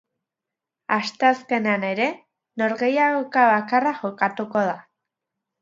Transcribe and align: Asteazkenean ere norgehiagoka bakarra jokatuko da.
Asteazkenean 0.95 1.85
ere 1.91 2.07
norgehiagoka 2.63 3.47
bakarra 3.53 3.95
jokatuko 4.03 4.69
da. 4.73 4.77